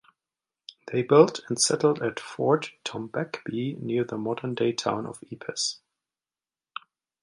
[0.91, 5.77] They built and settled at Fort Tombecbee, near the modern-day town of Epes.